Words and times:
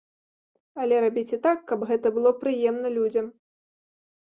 Але 0.83 0.95
рабіце 1.05 1.39
так, 1.45 1.59
каб 1.75 1.87
гэта 1.93 2.07
было 2.19 2.35
прыемна 2.41 2.87
людзям. 3.01 3.25